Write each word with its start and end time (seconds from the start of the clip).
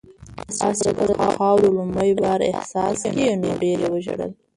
آس 0.65 0.77
چې 0.83 0.91
کله 0.97 1.13
د 1.21 1.23
خاورو 1.37 1.75
لومړی 1.77 2.11
بار 2.21 2.39
احساس 2.51 2.97
کړ 3.13 3.17
نو 3.41 3.49
ډېر 3.61 3.77
یې 3.83 3.89
وژړل. 3.93 4.31